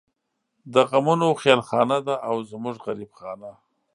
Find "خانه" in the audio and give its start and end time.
3.19-3.51